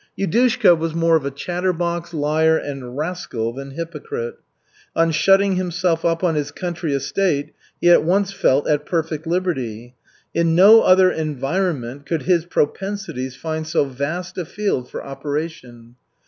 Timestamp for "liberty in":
9.27-10.55